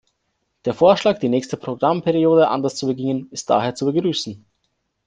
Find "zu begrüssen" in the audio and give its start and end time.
3.75-4.43